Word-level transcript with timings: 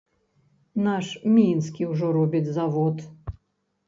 Наш 0.85 1.11
мінскі 1.35 1.83
ўжо 1.91 2.07
робіць 2.17 2.53
завод. 2.57 3.05